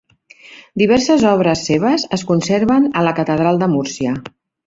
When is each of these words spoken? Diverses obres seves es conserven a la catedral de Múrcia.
Diverses 0.81 1.25
obres 1.31 1.61
seves 1.67 2.07
es 2.17 2.25
conserven 2.31 2.89
a 3.01 3.05
la 3.09 3.13
catedral 3.21 3.63
de 3.65 3.71
Múrcia. 3.77 4.17